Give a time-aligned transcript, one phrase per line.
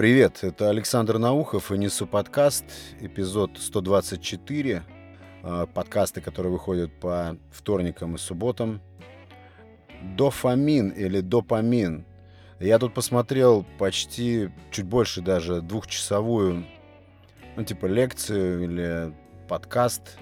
[0.00, 2.64] Привет, это Александр Наухов и несу подкаст,
[3.02, 4.82] эпизод 124.
[5.42, 8.80] Э, подкасты, которые выходят по вторникам и субботам.
[10.16, 12.06] Дофамин или допамин.
[12.60, 16.64] Я тут посмотрел почти, чуть больше даже, двухчасовую,
[17.56, 19.14] ну, типа лекцию или
[19.48, 20.16] подкаст.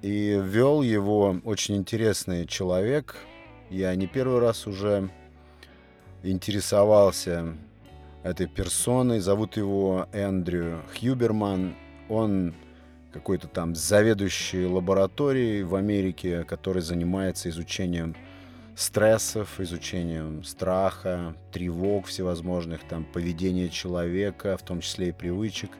[0.00, 3.16] И вел его очень интересный человек.
[3.68, 5.10] Я не первый раз уже
[6.22, 7.58] интересовался
[8.22, 9.20] этой персоной.
[9.20, 11.74] Зовут его Эндрю Хьюберман.
[12.08, 12.54] Он
[13.12, 18.14] какой-то там заведующий лабораторией в Америке, который занимается изучением
[18.76, 25.70] стрессов, изучением страха, тревог всевозможных, там, поведения человека, в том числе и привычек.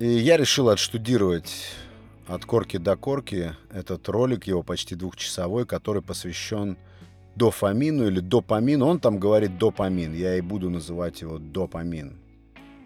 [0.00, 1.52] И я решил отштудировать
[2.26, 6.76] от корки до корки этот ролик, его почти двухчасовой, который посвящен
[7.40, 8.86] дофамину или допамину.
[8.86, 12.18] Он там говорит допамин, я и буду называть его допамин.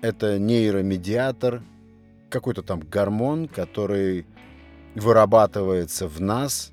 [0.01, 1.63] Это нейромедиатор,
[2.31, 4.27] какой-то там гормон, который
[4.95, 6.73] вырабатывается в нас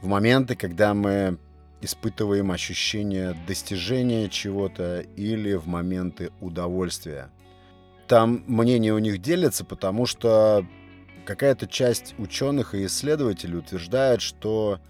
[0.00, 1.36] в моменты, когда мы
[1.82, 7.28] испытываем ощущение достижения чего-то или в моменты удовольствия.
[8.06, 10.64] Там мнения у них делятся, потому что
[11.26, 14.80] какая-то часть ученых и исследователей утверждает, что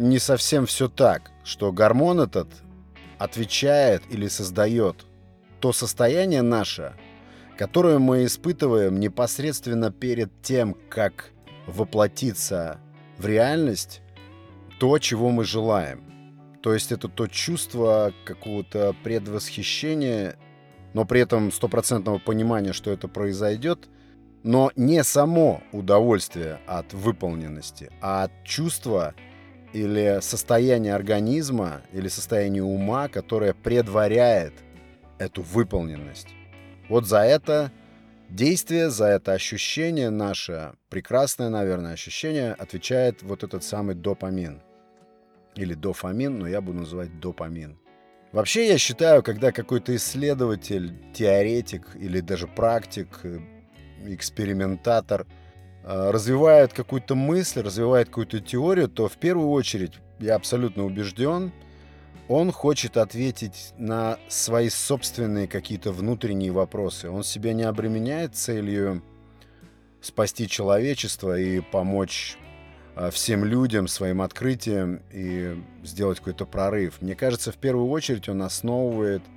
[0.00, 2.48] не совсем все так, что гормон этот
[3.18, 5.04] отвечает или создает
[5.60, 6.94] то состояние наше,
[7.58, 11.32] которое мы испытываем непосредственно перед тем, как
[11.66, 12.80] воплотиться
[13.18, 14.00] в реальность
[14.78, 16.02] то, чего мы желаем.
[16.62, 20.36] То есть это то чувство какого-то предвосхищения,
[20.94, 23.90] но при этом стопроцентного понимания, что это произойдет,
[24.44, 29.14] но не само удовольствие от выполненности, а от чувства
[29.72, 34.52] или состояние организма, или состояние ума, которое предваряет
[35.18, 36.28] эту выполненность.
[36.88, 37.70] Вот за это
[38.28, 44.60] действие, за это ощущение наше, прекрасное, наверное, ощущение, отвечает вот этот самый допамин.
[45.56, 47.78] Или дофамин, но я буду называть допамин.
[48.32, 53.40] Вообще я считаю, когда какой-то исследователь, теоретик или даже практик, э,
[54.06, 55.26] экспериментатор–
[55.84, 61.52] развивает какую-то мысль, развивает какую-то теорию, то в первую очередь, я абсолютно убежден,
[62.28, 67.10] он хочет ответить на свои собственные какие-то внутренние вопросы.
[67.10, 69.02] Он себя не обременяет целью
[70.00, 72.38] спасти человечество и помочь
[72.94, 77.02] э, всем людям своим открытием и сделать какой-то прорыв.
[77.02, 79.22] Мне кажется, в первую очередь он основывает–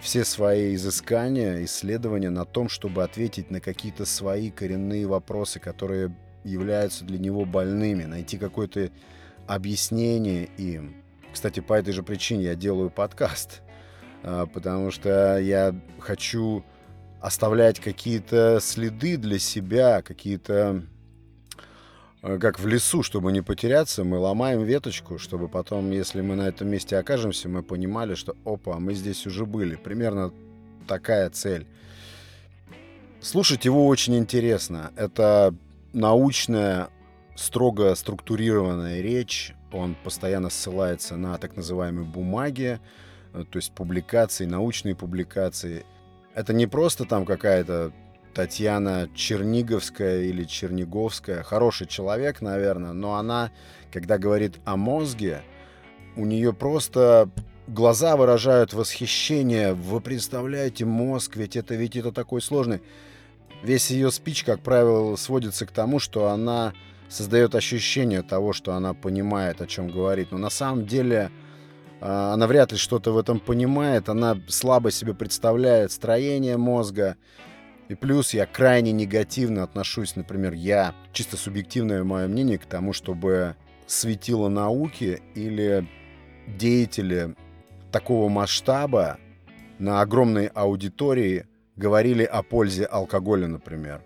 [0.00, 6.14] все свои изыскания, исследования на том, чтобы ответить на какие-то свои коренные вопросы, которые
[6.44, 8.90] являются для него больными, найти какое-то
[9.46, 10.96] объяснение им.
[11.32, 13.62] Кстати, по этой же причине я делаю подкаст,
[14.22, 16.64] а, потому что я хочу
[17.20, 20.84] оставлять какие-то следы для себя, какие-то
[22.40, 26.68] как в лесу, чтобы не потеряться, мы ломаем веточку, чтобы потом, если мы на этом
[26.68, 29.76] месте окажемся, мы понимали, что опа, мы здесь уже были.
[29.76, 30.32] Примерно
[30.88, 31.66] такая цель.
[33.20, 34.92] Слушать его очень интересно.
[34.96, 35.54] Это
[35.92, 36.88] научная,
[37.36, 39.54] строго структурированная речь.
[39.72, 42.80] Он постоянно ссылается на так называемые бумаги,
[43.34, 45.84] э, то есть публикации, научные публикации.
[46.34, 47.92] Это не просто там какая-то
[48.36, 51.42] Татьяна Черниговская или Черниговская.
[51.42, 53.50] Хороший человек, наверное, но она,
[53.90, 55.40] когда говорит о мозге,
[56.16, 57.30] у нее просто
[57.66, 59.72] глаза выражают восхищение.
[59.72, 62.82] Вы представляете мозг, ведь это ведь это такой сложный.
[63.62, 66.74] Весь ее спич, как правило, сводится к тому, что она
[67.08, 70.30] создает ощущение того, что она понимает, о чем говорит.
[70.30, 71.30] Но на самом деле
[72.02, 74.10] а, она вряд ли что-то в этом понимает.
[74.10, 77.16] Она слабо себе представляет строение мозга.
[77.88, 83.54] И плюс я крайне негативно отношусь, например, я, чисто субъективное мое мнение, к тому, чтобы
[83.86, 85.86] светило науки или
[86.48, 87.36] деятели
[87.92, 89.18] такого масштаба
[89.78, 91.46] на огромной аудитории
[91.76, 94.02] говорили о пользе алкоголя, например.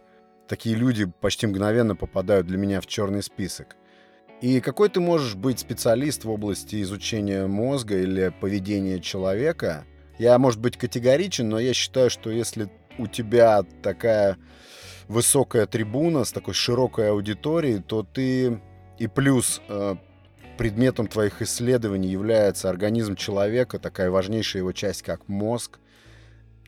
[0.47, 3.77] Такие люди почти мгновенно попадают для меня в черный список.
[4.41, 9.85] И какой ты можешь быть специалист в области изучения мозга или поведения человека?
[10.19, 12.69] Я, может быть, категоричен, но я считаю, что если
[13.01, 14.37] у тебя такая
[15.09, 18.61] высокая трибуна с такой широкой аудиторией, то ты
[18.99, 19.97] и плюс э,
[20.57, 25.79] предметом твоих исследований является организм человека, такая важнейшая его часть, как мозг,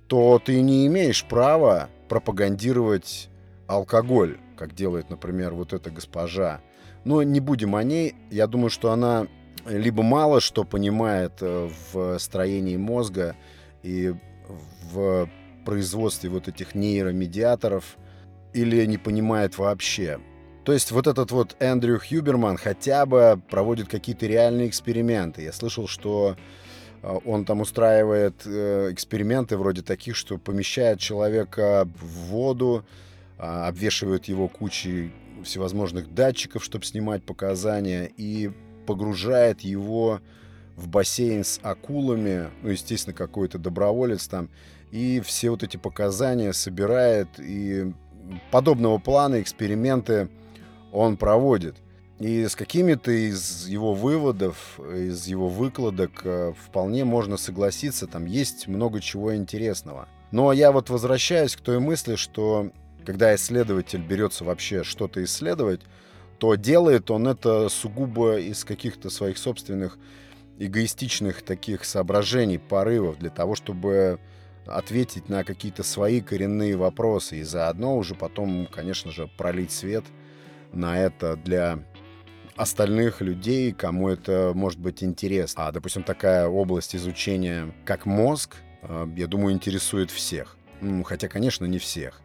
[0.08, 3.29] то ты не имеешь права пропагандировать
[3.67, 6.61] алкоголь, как делает, например, вот эта госпожа.
[7.05, 8.14] Но не будем о ней.
[8.31, 9.26] Я думаю, что она
[9.67, 13.37] либо мало что понимает э, в строении мозга,
[13.82, 14.14] и
[14.93, 15.29] в
[15.64, 17.97] производстве вот этих нейромедиаторов
[18.53, 20.19] или не понимает вообще.
[20.64, 25.43] То есть вот этот вот Эндрю Хьюберман хотя бы проводит какие-то реальные эксперименты.
[25.43, 26.37] Я слышал, что
[27.03, 32.85] э, он там устраивает э, эксперименты вроде таких, что помещает человека в воду,
[33.38, 35.11] а, обвешивает его кучей
[35.43, 38.53] всевозможных датчиков, чтобы снимать показания, и
[38.87, 40.20] погружает его
[40.76, 44.49] в бассейн с акулами, ну, естественно, какой-то доброволец там,
[44.93, 47.93] и все вот эти показания собирает, и
[48.50, 50.29] подобного плана эксперименты
[50.93, 51.77] он проводит.
[52.21, 58.69] И с какими-то из его выводов, из его выкладок э, вполне можно согласиться, там есть
[58.69, 60.09] много чего интересного.
[60.31, 62.71] Но я вот возвращаюсь к той мысли, что
[63.05, 65.81] когда исследователь берется вообще что-то исследовать,
[66.39, 69.99] то делает он это сугубо из каких-то своих собственных
[70.59, 74.21] эгоистичных таких соображений, порывов для того, чтобы
[74.67, 80.05] ответить на какие-то свои коренные вопросы и заодно уже потом, конечно же, пролить свет
[80.73, 81.81] на это для
[82.56, 85.69] остальных людей, кому это может быть интересно.
[85.69, 90.56] А, допустим, такая область изучения, как мозг, э, я думаю, интересует всех.
[91.05, 92.23] Хотя, конечно, не всех.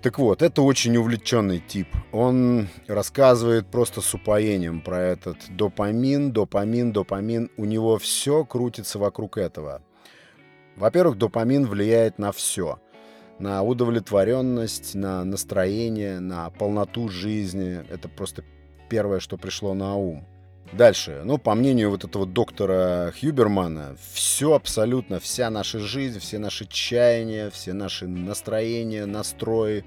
[0.00, 1.88] Так вот, это очень увлеченный тип.
[2.12, 7.50] Он рассказывает просто с упоением про этот допамин, допамин, допамин.
[7.56, 9.82] У него все крутится вокруг этого.
[10.78, 12.78] Во-первых, допамин влияет на все.
[13.40, 17.84] На удовлетворенность, на настроение, на полноту жизни.
[17.90, 18.44] Это просто
[18.88, 20.24] первое, что пришло на ум.
[20.72, 26.66] Дальше, ну, по мнению вот этого доктора Хьюбермана, все абсолютно, вся наша жизнь, все наши
[26.66, 29.84] чаяния, все наши настроения, настрои,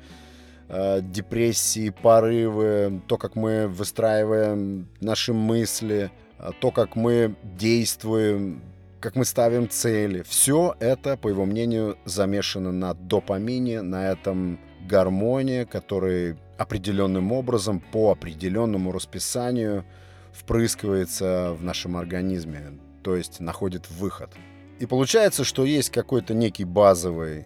[0.69, 8.63] э, депрессии, порывы, то, как мы выстраиваем наши мысли, э, то, как мы действуем,
[9.01, 15.65] как мы ставим цели, все это, по его мнению, замешано на допамине, на этом гормоне,
[15.65, 19.83] который определенным образом, по определенному расписанию–
[20.33, 24.31] впрыскивается в нашем организме, то есть находит выход.
[24.79, 27.45] И получается, что есть какой-то некий базовый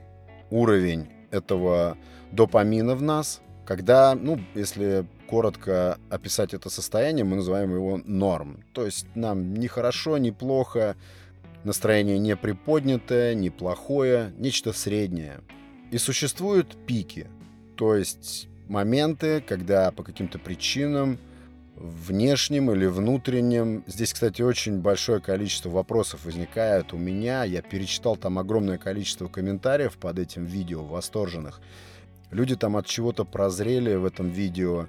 [0.50, 1.98] уровень этого
[2.32, 8.64] допамина в нас, когда, ну, если коротко описать это состояние, мы называем его норм.
[8.74, 10.96] То есть нам ни хорошо, ни плохо,
[11.66, 15.42] настроение не приподнятое, не плохое, нечто среднее.
[15.92, 17.28] И существуют пики,
[17.76, 21.20] то есть моменты, когда по каким-то причинам
[21.76, 23.84] внешним или внутренним.
[23.88, 27.44] Здесь, кстати, очень большое количество вопросов возникает у меня.
[27.44, 31.62] Я перечитал там огромное количество комментариев под этим видео, восторженных.
[32.32, 34.88] Люди там от чего-то прозрели в этом видео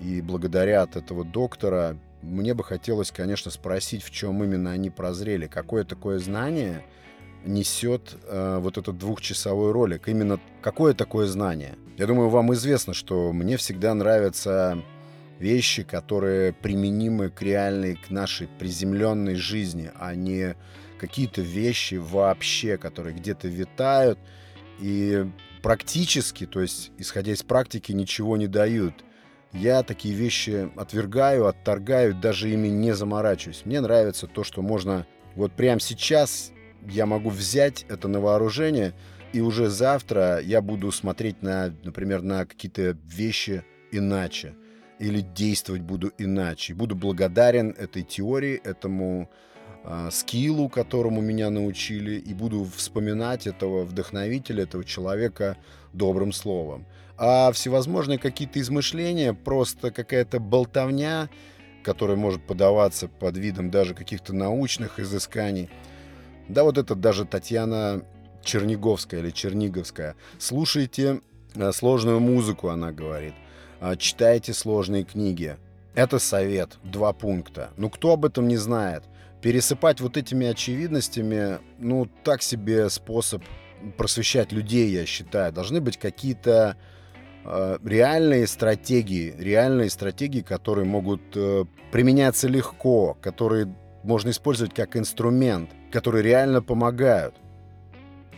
[0.00, 1.98] и благодарят этого доктора.
[2.26, 5.46] Мне бы хотелось, конечно, спросить, в чем именно они прозрели.
[5.46, 6.84] Какое такое знание
[7.44, 10.08] несет э, вот этот двухчасовой ролик?
[10.08, 11.76] Именно какое такое знание?
[11.96, 14.82] Я думаю, вам известно, что мне всегда нравится
[15.38, 20.56] вещи, которые применимы к реальной, к нашей приземленной жизни, а не
[20.98, 24.18] какие-то вещи вообще, которые где-то витают
[24.80, 25.26] и
[25.62, 28.94] практически, то есть исходя из практики, ничего не дают.
[29.58, 33.62] Я такие вещи отвергаю, отторгаю, даже ими не заморачиваюсь.
[33.64, 36.52] Мне нравится то, что можно вот прямо сейчас
[36.88, 38.92] я могу взять это на вооружение,
[39.32, 44.54] и уже завтра я буду смотреть на, например, на какие-то вещи иначе
[44.98, 46.74] или действовать буду иначе.
[46.74, 49.30] Буду благодарен этой теории, этому
[50.10, 55.56] скиллу, которому меня научили, и буду вспоминать этого вдохновителя, этого человека
[55.92, 56.86] добрым словом.
[57.18, 61.30] А всевозможные какие-то измышления, просто какая-то болтовня,
[61.82, 65.70] которая может подаваться под видом даже каких-то научных изысканий.
[66.48, 68.02] Да, вот это даже Татьяна
[68.42, 70.14] Черниговская или Черниговская.
[70.38, 71.20] Слушайте
[71.54, 73.34] э, сложную музыку, она говорит.
[73.80, 75.56] А, читайте сложные книги.
[75.94, 77.70] Это совет, два пункта.
[77.76, 79.04] Ну кто об этом не знает?
[79.42, 83.42] Пересыпать вот этими очевидностями, ну так себе способ
[83.96, 85.52] просвещать людей, я считаю.
[85.52, 86.76] Должны быть какие-то
[87.44, 95.70] э, реальные стратегии, реальные стратегии, которые могут э, применяться легко, которые можно использовать как инструмент,
[95.90, 97.34] которые реально помогают.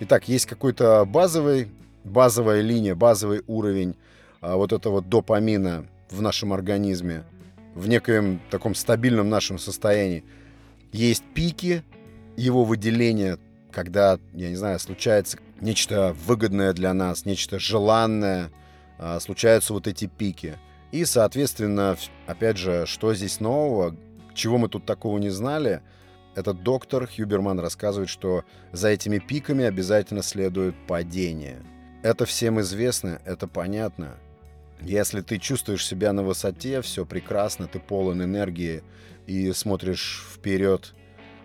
[0.01, 1.71] Итак, есть какой-то базовый,
[2.05, 3.97] базовая линия, базовый уровень
[4.41, 7.25] а, вот этого допамина в нашем организме,
[7.75, 10.25] в некоем таком стабильном нашем состоянии.
[10.93, 11.85] Есть пики
[12.37, 13.39] его выделения,
[13.71, 18.51] когда, я не знаю, случается нечто выгодное для нас, нечто желанное,
[18.99, 20.57] а, случаются вот эти пики.
[20.93, 23.95] И, соответственно, опять же, что здесь нового,
[24.35, 25.83] чего мы тут такого не знали,
[26.35, 31.57] Этот доктор Хьюберман рассказывает, что за этими пиками обязательно следует падение.
[32.05, 34.15] Это всем известно, это понятно.
[34.81, 38.85] Если ты чувствуешь себя на высоте, все прекрасно, ты полон энергии
[39.29, 40.95] и смотришь вперед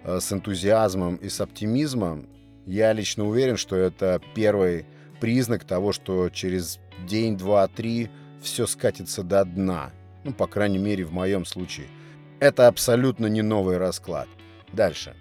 [0.04, 2.28] э, с энтузиазмом и с оптимизмом,
[2.66, 4.86] я лично уверен, что это первый
[5.20, 8.10] признак того, что через день, два, три
[8.42, 9.92] все скатится до дна.
[10.24, 11.88] Ну, по крайней мере, в моем случае.
[12.40, 14.30] Это абсолютно не новый расклад.
[14.72, 15.16] Дальше.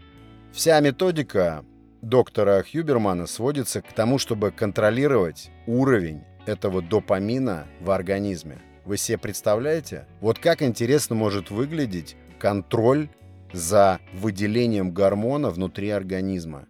[0.52, 1.64] Вся методика
[2.00, 8.58] доктора Хьюбермана сводится к тому, чтобы контролировать уровень этого допамина в организме.
[8.84, 10.06] Вы себе представляете?
[10.20, 13.08] Вот как интересно может выглядеть контроль
[13.52, 16.66] за выделением гормона внутри организма.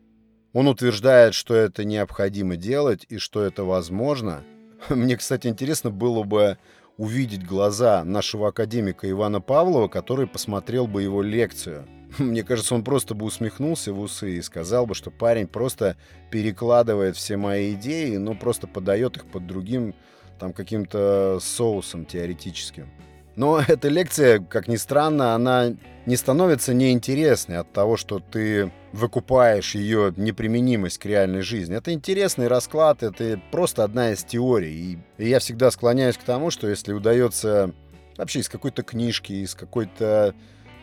[0.53, 4.45] Он утверждает, что это необходимо делать и что это возможно.
[4.91, 6.59] Мне, кстати, интересно было бы
[6.99, 11.87] увидеть глаза нашего академика Ивана Павлова, который посмотрел бы его лекцию.
[12.19, 15.97] Мне кажется, он просто бы усмехнулся в усы и сказал бы, что парень просто
[16.31, 19.95] перекладывает все мои идеи, но просто подает их под другим
[20.39, 22.91] там каким-то соусом теоретическим.
[23.37, 25.75] Но эта лекция, как ни странно, она
[26.07, 31.77] не становится неинтересной от того, что ты выкупаешь ее неприменимость к реальной жизни.
[31.77, 34.99] Это интересный расклад, это просто одна из теорий.
[35.19, 37.73] И я всегда склоняюсь к тому, что если удается
[38.17, 40.35] вообще из какой-то книжки, из какой-то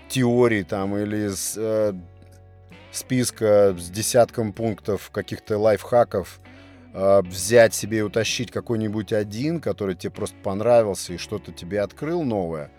[0.08, 1.94] теории там или из э,
[2.92, 6.40] списка с десятком пунктов каких-то лайфхаков
[6.94, 12.72] взять себе и утащить какой-нибудь один, который тебе просто понравился и что-то тебе открыл новое,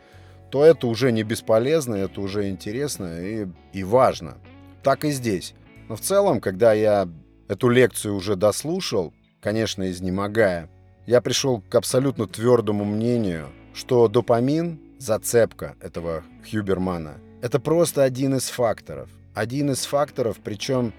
[0.50, 4.38] то это уже не бесполезно, это уже интересно и, и важно.
[4.82, 5.54] Так и здесь.
[5.88, 7.08] Но в целом, когда я
[7.48, 10.68] эту лекцию уже дослушал, конечно, изнемогая,
[11.06, 18.48] я пришел к абсолютно твердому мнению, что допамин, зацепка этого Хьюбермана, это просто один из
[18.48, 19.08] факторов.
[19.34, 20.92] Один из факторов, причем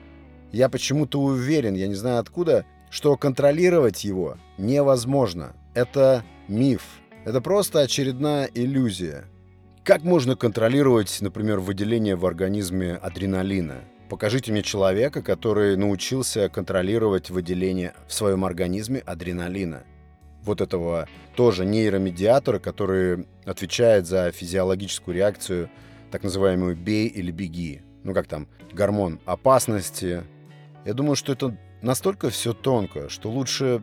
[0.51, 5.55] я почему-то уверен, я не знаю откуда, что контролировать его невозможно.
[5.73, 6.83] Это миф.
[7.25, 9.25] Это просто очередная иллюзия.
[9.83, 13.79] Как можно контролировать, например, выделение в организме адреналина?
[14.09, 19.83] Покажите мне человека, который научился контролировать выделение в своем организме адреналина.
[20.43, 25.69] Вот этого тоже нейромедиатора, который отвечает за физиологическую реакцию,
[26.11, 27.83] так называемую «бей» или «беги».
[28.03, 30.23] Ну как там, гормон опасности.
[30.83, 33.81] Я думаю, что это настолько все тонко, что лучше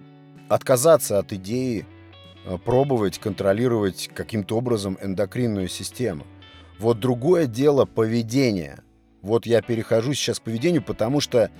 [0.49, 1.87] отказаться от идеи
[2.45, 6.27] э, пробовать контролировать каким-то образом эндокринную систему.
[6.79, 8.81] Вот другое дело поведение.
[9.21, 11.51] Вот я перехожу сейчас к поведению, потому что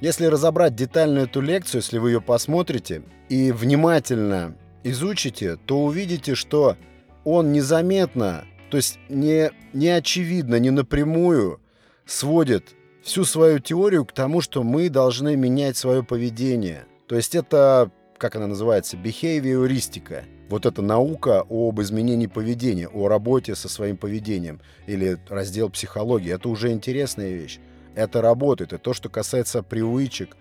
[0.00, 6.76] если разобрать детально эту лекцию, если вы ее посмотрите и внимательно изучите, то увидите, что
[7.24, 11.60] он незаметно, то есть не, не очевидно, не напрямую
[12.04, 12.75] сводит
[13.06, 16.86] всю свою теорию к тому, что мы должны менять свое поведение.
[17.06, 20.24] То есть это, как она называется, бихевиористика.
[20.48, 26.32] Вот эта наука об изменении поведения, о работе со своим поведением или раздел психологии.
[26.32, 27.60] Это уже интересная вещь.
[27.94, 28.72] Это работает.
[28.72, 30.36] И то, что касается привычек,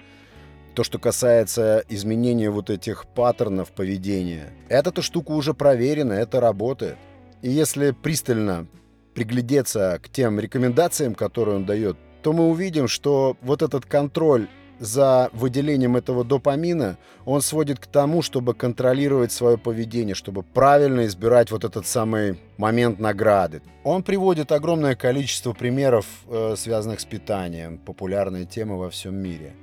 [0.73, 6.97] то, что касается изменения вот этих паттернов поведения, эта штука уже проверена, это работает.
[7.43, 8.65] И если пристально
[9.13, 14.47] приглядеться к тем рекомендациям, которые он дает, то мы увидим, что вот этот контроль
[14.79, 21.51] за выделением этого допамина, он сводит к тому, чтобы контролировать свое поведение, чтобы правильно избирать
[21.51, 23.61] вот этот самый момент награды.
[23.83, 29.53] Он приводит огромное количество примеров, э, связанных с питанием, популярная тема во всем мире.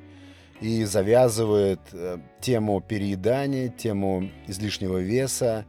[0.60, 5.64] И завязывает э, тему переедания, тему излишнего веса,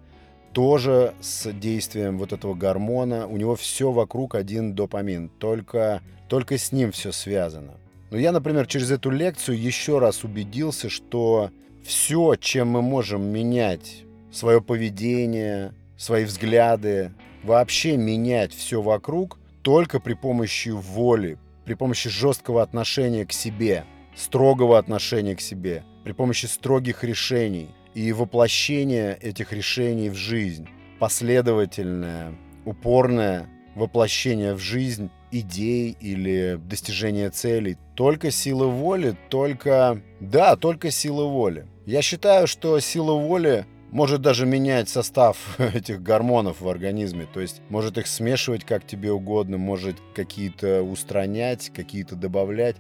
[0.54, 3.26] тоже с действием вот этого гормона.
[3.26, 7.75] У него все вокруг один допамин, только, только с ним все связано.
[8.10, 11.52] Но я, например, через эту лекцию еще раз убедился, что
[11.86, 17.12] все, чем мы можем менять свое поведение, свои взгляды,
[17.44, 23.86] вообще менять все вокруг только при помощи воли, при помощи жесткого отношения к себе,
[24.16, 30.68] строгого отношения к себе, при помощи строгих решений– и воплощение этих решений в жизнь.
[30.98, 32.34] Последовательное,
[32.66, 37.77] упорное воплощение в жизнь идей или достижения целей.
[37.96, 40.01] Только сила воли, только...
[40.20, 41.68] Да, только сила воли.
[41.86, 47.27] Я считаю, что сила воли может даже менять состав этих гормонов в организме.
[47.32, 52.77] То есть может их смешивать как тебе угодно, может какие-то устранять, какие-то добавлять.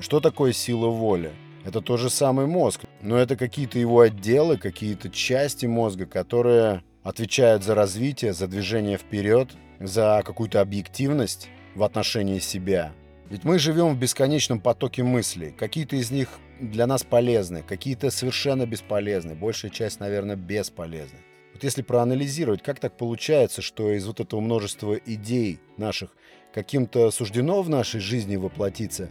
[0.00, 1.32] Что такое сила воли?
[1.64, 7.62] Это тот же самый мозг, но это какие-то его отделы, какие-то части мозга, которые отвечают
[7.62, 9.50] за развитие, за движение вперед,
[9.86, 12.92] за какую-то объективность в отношении себя.
[13.30, 15.52] Ведь мы живем в бесконечном потоке мыслей.
[15.52, 16.28] Какие-то из них
[16.60, 21.18] для нас полезны, какие-то совершенно бесполезны, большая часть, наверное, бесполезны.
[21.54, 26.10] Вот если проанализировать, как так получается, что из вот этого множества идей наших
[26.52, 29.10] каким-то суждено в нашей жизни воплотиться,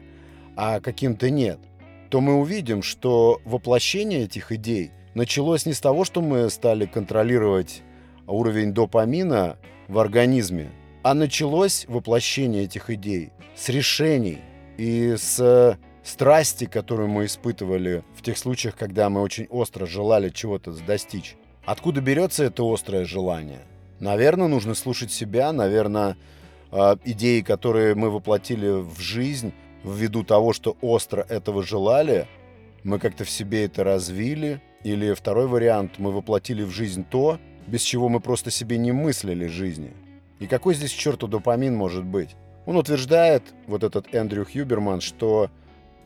[0.55, 1.59] а каким-то нет,
[2.09, 7.81] то мы увидим, что воплощение этих идей началось не с того, что мы стали контролировать
[8.27, 9.57] уровень допамина
[9.87, 10.71] в организме,
[11.03, 14.39] а началось воплощение этих идей с решений
[14.77, 20.71] и с страсти, которую мы испытывали в тех случаях, когда мы очень остро желали чего-то
[20.71, 21.35] достичь.
[21.65, 23.61] Откуда берется это острое желание?
[23.99, 26.17] Наверное, нужно слушать себя, наверное,
[26.71, 32.27] а, идеи, которые мы воплотили в жизнь, ввиду того, что остро этого желали,
[32.83, 34.61] мы как-то в себе это развили.
[34.83, 37.39] Или второй вариант, мы воплотили в жизнь то,
[37.71, 39.93] без чего мы просто себе не мыслили жизни.
[40.39, 42.35] И какой здесь черту допамин может быть?
[42.65, 45.49] Он утверждает, вот этот Эндрю Хьюберман, что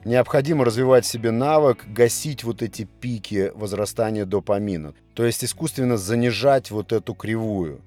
[0.05, 4.93] необходимо развивать себе навык гасить вот эти пики возрастания допамина.
[5.15, 7.81] То есть искусственно занижать вот эту кривую,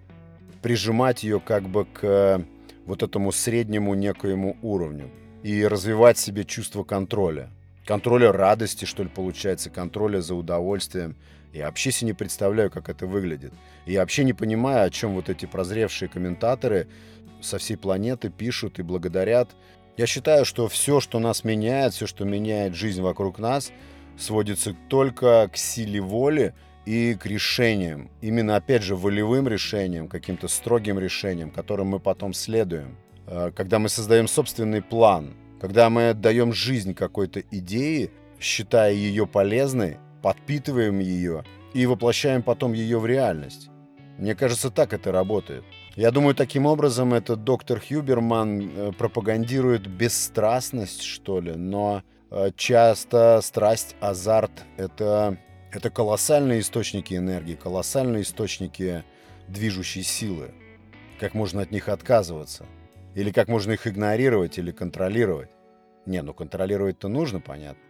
[0.61, 2.45] прижимать ее как бы к
[2.85, 5.09] вот этому среднему некоему уровню
[5.45, 7.49] и развивать себе чувство контроля.
[7.87, 11.15] Контроля радости, что ли, получается, контроля за удовольствием.
[11.53, 13.53] Я вообще себе не представляю, как это выглядит.
[13.87, 16.89] И вообще не понимаю, о чем вот эти прозревшие комментаторы
[17.41, 19.51] со всей планеты пишут и благодарят.
[19.97, 23.73] Я считаю, что все, что нас меняет, все, что меняет жизнь вокруг нас,
[24.19, 28.11] сводится только к силе воли и к решениям.
[28.21, 32.97] Именно, опять же, волевым решениям, каким-то строгим решениям, которым мы потом следуем.
[33.27, 39.99] Э, когда мы создаем собственный план, когда мы даем жизнь какой-то идее, считая ее полезной,
[40.23, 41.45] подпитываем ее
[41.75, 43.71] и воплощаем потом ее в реальность.
[44.19, 45.65] Мне кажется, так это работает.
[45.95, 53.41] Я думаю, таким образом этот доктор Хьюберман э, пропагандирует бесстрастность, что ли, но э, часто
[53.43, 55.39] страсть, азарт— это
[55.71, 59.05] это колоссальные источники энергии, колоссальные источники
[59.49, 60.53] движущей силы.
[61.21, 62.65] Как можно от них отказываться?
[63.15, 65.51] Или как можно их игнорировать или контролировать?
[66.07, 67.83] Не, ну контролировать-то нужно, понятно.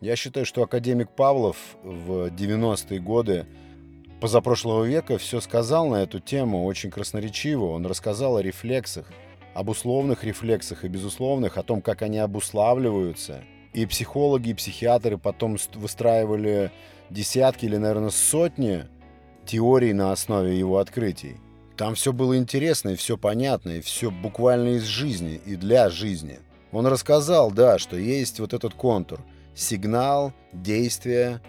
[0.00, 3.46] Я считаю, что академик Павлов в 90-е годы
[4.20, 7.66] позапрошлого века все сказал на эту тему очень красноречиво.
[7.66, 9.06] Он рассказал о рефлексах,
[9.54, 13.42] об условных рефлексах и безусловных, о том, как они обуславливаются.
[13.72, 16.70] И психологи, и психиатры потом выстраивали
[17.08, 18.84] десятки или, наверное, сотни
[19.46, 21.36] теорий на основе его открытий.
[21.76, 26.40] Там все было интересно и все понятно, и все буквально из жизни и для жизни.
[26.72, 29.20] Он рассказал, да, что есть вот этот контур.
[29.56, 31.40] Сигнал, действие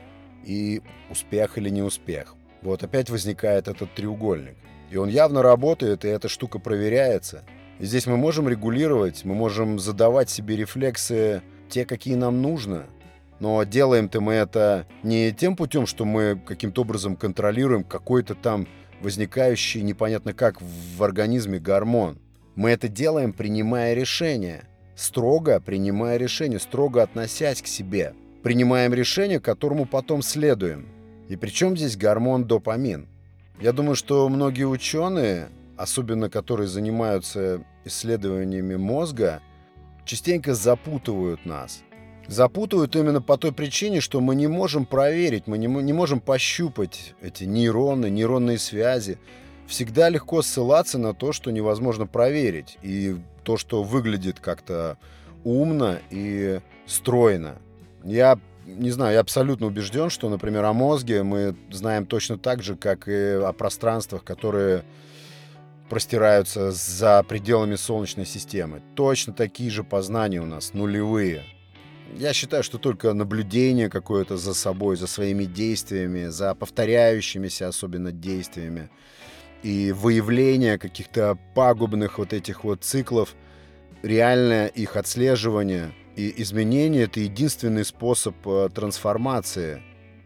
[0.43, 2.33] и успех или неуспех.
[2.63, 4.55] Вот опять возникает этот треугольник.
[4.89, 7.43] И он явно работает, и эта штука проверяется.
[7.77, 12.87] И здесь мы можем регулировать, мы можем задавать себе рефлексы те, какие нам нужно–
[13.39, 18.67] но делаем-то мы это не тем путем, что мы каким-то образом контролируем какой-то там
[19.01, 22.17] возникающий непонятно как в организме гормон.
[22.55, 24.63] Мы это делаем, принимая решение.
[24.97, 28.15] Строго принимая решение, строго относясь к себе.
[28.41, 30.89] Принимаем решение, которому потом следуем.
[31.29, 33.07] И причем здесь гормон допамин?
[33.61, 39.41] Я думаю, что многие ученые, особенно которые занимаются исследованиями мозга,
[40.03, 41.83] частенько запутывают нас–
[42.27, 47.15] запутывают именно по той причине, что мы не можем проверить, мы не, не можем пощупать
[47.21, 49.17] эти нейроны, нейронные связи.
[49.67, 54.97] Всегда легко ссылаться на то, что невозможно проверить, и то, что выглядит как-то
[55.43, 57.57] умно и стройно.
[58.03, 62.75] Я не знаю, я абсолютно убежден, что, например, о мозге мы знаем точно так же,
[62.75, 64.83] как и о пространствах, которые
[65.89, 68.81] простираются за пределами Солнечной системы.
[68.95, 71.43] Точно такие же познания у нас, нулевые.
[72.15, 78.89] Я считаю, что только наблюдение какое-то за собой, за своими действиями, за повторяющимися особенно действиями
[79.63, 83.35] и выявление каких-то пагубных вот этих вот циклов,
[84.03, 89.81] реальное их отслеживание и изменение— это единственный способ э, трансформации,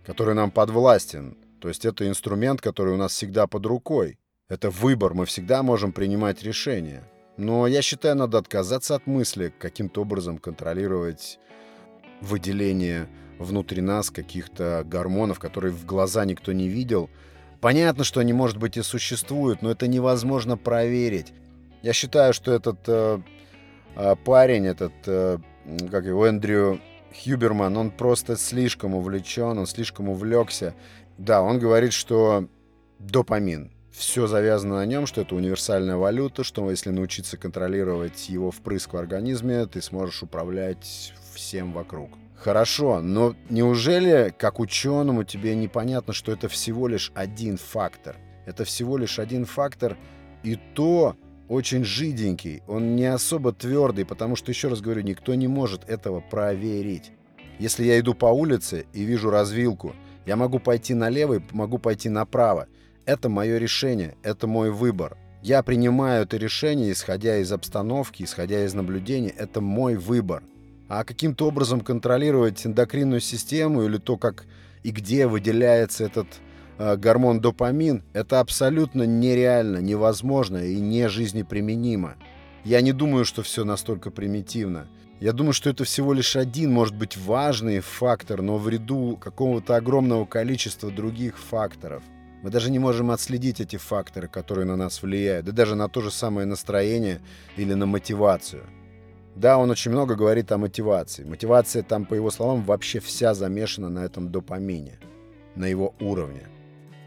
[0.06, 1.38] который нам подвластен.
[1.60, 4.18] То есть это инструмент, который у нас всегда под рукой.
[4.48, 7.04] Это выбор, мы всегда можем принимать решения.
[7.38, 11.40] Но я считаю, надо отказаться от мысли каким-то образом контролировать
[12.22, 17.10] выделение внутри нас каких-то гормонов, которые в глаза никто не видел.
[17.62, 21.32] Понятно, что они, может быть, и существуют, но это невозможно проверить.
[21.84, 23.22] Я считаю, что этот э,
[23.96, 25.38] э, парень, этот, э,
[25.92, 26.82] как его, Эндрю
[27.14, 30.74] Хьюберман, он просто слишком увлечен, он слишком увлекся.
[31.20, 32.48] Да, он говорит, что
[32.98, 33.72] допамин.
[33.92, 38.98] все завязано на нем, что это универсальная валюта, что если научиться контролировать его впрыск в
[38.98, 42.10] организме, ты сможешь управлять всем вокруг.
[42.42, 48.18] Хорошо, но неужели, как ученому, тебе непонятно, что это всего лишь один фактор?
[48.48, 49.96] Это всего лишь один фактор,
[50.42, 51.16] и то
[51.50, 56.20] очень жиденький, он не особо твердый, потому что, еще раз говорю, никто не может этого
[56.20, 57.12] проверить.
[57.60, 59.94] Если я иду по улице и вижу развилку,
[60.26, 62.66] я могу пойти налево и могу пойти направо.
[63.06, 65.16] Это мое решение, это мой выбор.
[65.44, 69.32] Я принимаю это решение, исходя из обстановки, исходя из наблюдений.
[69.38, 70.42] Это мой выбор.
[70.94, 74.44] А каким-то образом контролировать эндокринную систему или то, как
[74.84, 76.28] и где выделяется этот
[76.80, 82.16] э, гормон допамин, это абсолютно нереально, невозможно и не жизнеприменимо.
[82.66, 84.90] Я не думаю, что все настолько примитивно.
[85.22, 89.78] Я думаю, что это всего лишь один, может быть, важный фактор, но в ряду какого-то
[89.78, 92.04] огромного количества других факторов.
[92.44, 96.02] Мы даже не можем отследить эти факторы, которые на нас влияют, да даже на то
[96.02, 97.22] же самое настроение
[97.56, 98.66] или на мотивацию.
[99.42, 101.24] Да, он очень много говорит о мотивации.
[101.24, 105.00] Мотивация там, по его словам, вообще вся замешана на этом допамине,
[105.56, 106.44] на его уровне.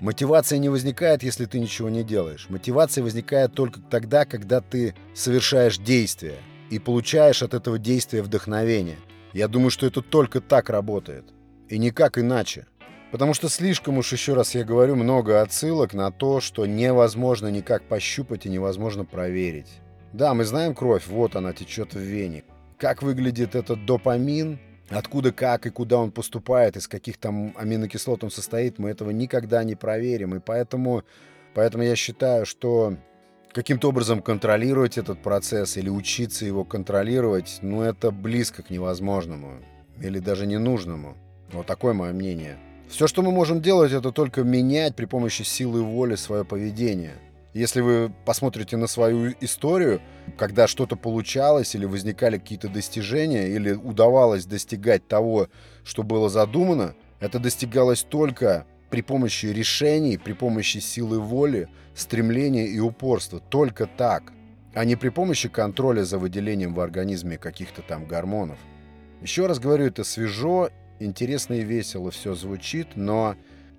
[0.00, 2.46] Мотивация не возникает, если ты ничего не делаешь.
[2.48, 6.34] Мотивация возникает только тогда, когда ты совершаешь действие
[6.70, 8.98] и получаешь от этого действия вдохновение.
[9.32, 11.26] Я думаю, что это только так работает.
[11.68, 12.66] И никак иначе.
[13.12, 17.86] Потому что слишком уж, еще раз я говорю, много отсылок на то, что невозможно никак
[17.86, 19.83] пощупать и невозможно проверить.
[20.14, 22.44] Да, мы знаем кровь, вот она течет в вене.
[22.78, 28.30] Как выглядит этот допамин, откуда, как и куда он поступает, из каких там аминокислот он
[28.30, 30.36] состоит, мы этого никогда не проверим.
[30.36, 31.02] И поэтому,
[31.52, 32.96] поэтому я считаю, что
[33.52, 39.54] каким-то образом контролировать этот процесс или учиться его контролировать, ну, это близко к невозможному.
[40.00, 41.16] Или даже ненужному.
[41.50, 42.56] Вот такое мое мнение.
[42.88, 47.14] Все, что мы можем делать, это только менять при помощи силы воли свое поведение.
[47.54, 50.02] Если вы посмотрите на свою историю,
[50.36, 55.48] когда что-то получалось или возникали какие-то достижения, или удавалось достигать того,
[55.84, 62.80] что было задумано, это достигалось только при помощи решений, при помощи силы воли, стремления и
[62.80, 63.38] упорства.
[63.38, 64.32] Только так,
[64.74, 68.58] а не при помощи контроля за выделением в организме каких-то там гормонов.
[69.22, 73.36] Еще раз говорю, это свежо, интересно и весело все звучит, но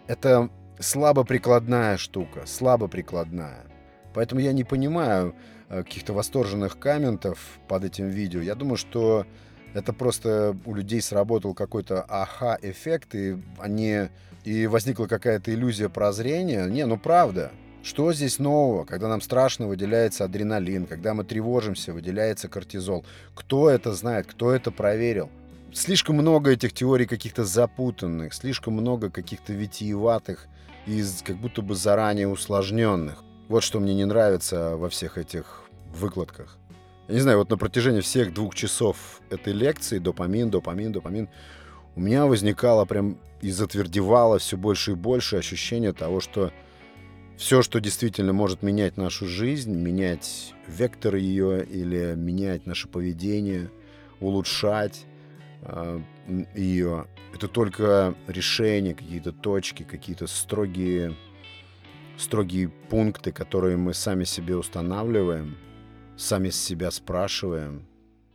[0.07, 3.65] это слабо прикладная штука, слабо прикладная.
[4.13, 5.35] Поэтому я не понимаю
[5.69, 8.41] э, каких-то восторженных комментов под этим видео.
[8.41, 9.25] Я думаю, что
[9.73, 14.07] это просто у людей сработал какой-то аха-эффект, и они
[14.45, 16.65] и возникла какая-то иллюзия прозрения.
[16.65, 17.51] Не, ну правда.
[17.83, 23.05] Что здесь нового, когда нам страшно выделяется адреналин, когда мы тревожимся, выделяется кортизол?
[23.35, 25.29] Кто это знает, кто это проверил?
[25.71, 30.47] Слишком много этих теорий каких-то запутанных, слишком много каких-то витиеватых
[30.85, 33.23] и как будто бы заранее усложненных.
[33.47, 36.57] Вот что мне не нравится во всех этих выкладках.
[37.07, 41.29] Я не знаю, вот на протяжении всех двух часов этой лекции, допамин, допамин, допамин,
[41.95, 46.51] у меня возникало прям и затвердевало все больше и больше ощущение того, что
[47.37, 53.69] все, что действительно может менять нашу жизнь, менять вектор ее или менять наше поведение,
[54.19, 55.05] улучшать,
[55.61, 56.01] а,
[56.53, 57.07] ее.
[57.33, 61.15] Это только решения, какие-то точки, какие-то строгие,
[62.17, 65.57] строгие пункты, которые мы сами себе устанавливаем,
[66.17, 67.85] сами себя спрашиваем.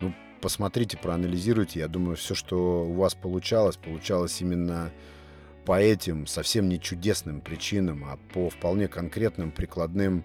[0.01, 1.81] Ну, посмотрите, проанализируйте.
[1.81, 4.93] Я думаю, все, что у вас получалось, получалось именно
[5.65, 10.25] по этим совсем не чудесным причинам, а по вполне конкретным прикладным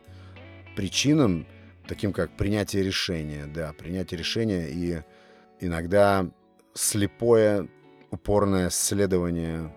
[0.76, 1.46] причинам,
[1.88, 3.46] таким как принятие решения.
[3.46, 5.02] Да, принятие решения и
[5.60, 6.30] иногда
[6.76, 7.68] слепое,
[8.12, 9.74] упорное следование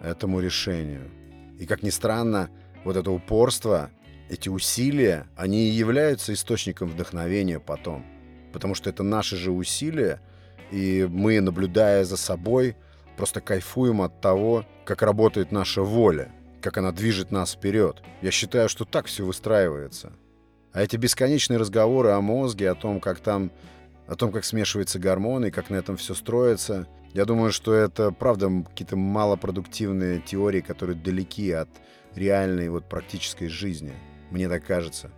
[0.00, 1.10] этому решению.
[1.58, 2.50] И, как ни странно,
[2.84, 3.90] вот это упорство,
[4.28, 8.04] эти усилия, они и являются источником вдохновения потом.
[8.52, 10.20] Потому что это наши же усилия,
[10.70, 12.76] и мы, наблюдая за собой,
[13.16, 16.30] просто кайфуем от того, как работает наша воля,
[16.60, 18.02] как она движет нас вперед.
[18.22, 20.12] Я считаю, что так все выстраивается.
[20.72, 23.50] А эти бесконечные разговоры о мозге, о том, как там
[24.06, 26.86] о том, как смешиваются гормоны, как на этом все строится.
[27.12, 31.68] Я думаю, что это, правда, какие-то малопродуктивные теории, которые далеки от
[32.14, 33.92] реальной вот практической жизни.
[34.30, 35.10] Мне так кажется.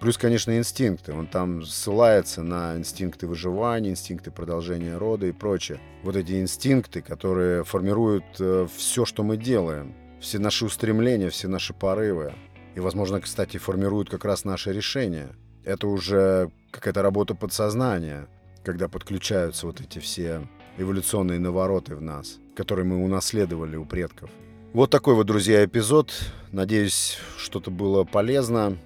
[0.00, 1.12] Плюс, конечно, инстинкты.
[1.12, 5.78] Он там ссылается на инстинкты выживания, инстинкты продолжения рода и прочее.
[6.02, 9.94] Вот эти инстинкты, которые формируют э, все, что мы делаем.
[10.20, 12.34] Все наши устремления, все наши порывы.
[12.74, 15.36] И, возможно, кстати, формируют как раз наши решения.
[15.64, 18.26] Это уже какая-то работа подсознания,
[18.64, 24.30] когда подключаются вот эти все эволюционные навороты в нас, которые мы унаследовали у предков.
[24.72, 26.10] Вот такой вот, друзья, эпизод.
[26.50, 28.78] Надеюсь, что-то было полезно,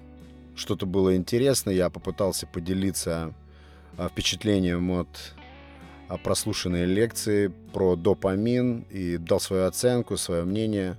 [0.55, 1.69] что-то было интересно.
[1.69, 3.33] Я попытался поделиться
[3.97, 5.07] а, впечатлением от
[6.09, 10.97] а, прослушанной лекции про допамин и дал свою оценку, свое мнение.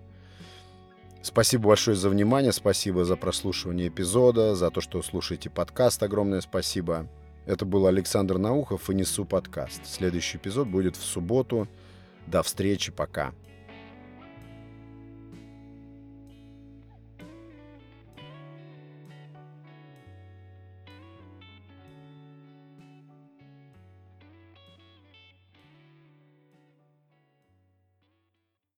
[1.29, 6.03] Спасибо большое за внимание, спасибо за прослушивание эпизода, за то, что слушаете подкаст.
[6.03, 7.07] Огромное спасибо.
[7.45, 9.83] Это был Александр Наухов и Несу подкаст.
[9.85, 11.69] Следующий эпизод будет в субботу.
[12.27, 13.35] До встречи, пока.